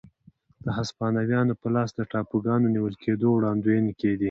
[0.65, 4.19] د هسپانویانو په لاس د ټاپوګانو نیول کېدو وړاندوېنې کېدې.